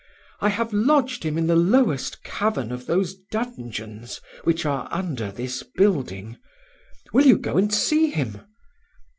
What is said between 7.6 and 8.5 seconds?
see him?"